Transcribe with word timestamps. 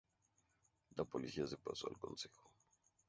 La 0.95 1.03
policía 1.05 1.45
se 1.45 1.59
pasó 1.59 1.87
al 1.87 1.99
consejo. 1.99 2.41